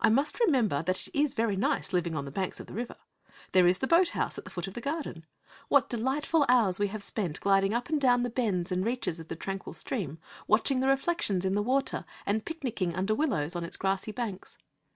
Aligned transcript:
I 0.00 0.08
must 0.10 0.40
remember 0.40 0.82
that 0.82 1.06
it 1.06 1.14
is 1.16 1.34
very 1.34 1.54
nice 1.54 1.92
living 1.92 2.16
on 2.16 2.24
the 2.24 2.32
banks 2.32 2.58
of 2.58 2.66
the 2.66 2.72
river. 2.72 2.96
There 3.52 3.64
is 3.68 3.78
the 3.78 3.86
boat 3.86 4.08
house 4.08 4.36
at 4.36 4.42
the 4.42 4.50
foot 4.50 4.66
of 4.66 4.74
the 4.74 4.80
garden. 4.80 5.24
What 5.68 5.88
delightful 5.88 6.44
hours 6.48 6.80
we 6.80 6.88
have 6.88 7.00
spent 7.00 7.38
gliding 7.38 7.72
up 7.72 7.88
and 7.88 8.00
down 8.00 8.24
the 8.24 8.28
bends 8.30 8.72
and 8.72 8.84
reaches 8.84 9.20
of 9.20 9.28
the 9.28 9.36
tranquil 9.36 9.72
stream, 9.74 10.18
watching 10.48 10.80
the 10.80 10.88
reflections 10.88 11.44
in 11.44 11.54
the 11.54 11.62
water, 11.62 12.04
and 12.26 12.44
picnicking 12.44 12.96
under 12.96 13.12
the 13.12 13.16
willows 13.16 13.54
on 13.54 13.62
its 13.62 13.76
grassy 13.76 14.10
banks! 14.10 14.58